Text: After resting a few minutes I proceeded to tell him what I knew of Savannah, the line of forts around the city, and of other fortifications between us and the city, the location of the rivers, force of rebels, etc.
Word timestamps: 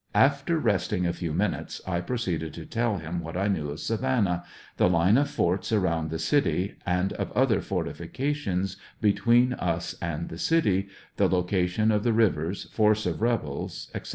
After 0.15 0.57
resting 0.57 1.05
a 1.05 1.13
few 1.13 1.31
minutes 1.31 1.79
I 1.85 2.01
proceeded 2.01 2.55
to 2.55 2.65
tell 2.65 2.97
him 2.97 3.19
what 3.21 3.37
I 3.37 3.47
knew 3.47 3.69
of 3.69 3.79
Savannah, 3.81 4.43
the 4.77 4.89
line 4.89 5.15
of 5.15 5.29
forts 5.29 5.71
around 5.71 6.09
the 6.09 6.17
city, 6.17 6.77
and 6.87 7.13
of 7.13 7.31
other 7.33 7.61
fortifications 7.61 8.77
between 8.99 9.53
us 9.53 9.93
and 10.01 10.29
the 10.29 10.39
city, 10.39 10.87
the 11.17 11.29
location 11.29 11.91
of 11.91 12.03
the 12.03 12.13
rivers, 12.13 12.63
force 12.71 13.05
of 13.05 13.21
rebels, 13.21 13.91
etc. 13.93 14.09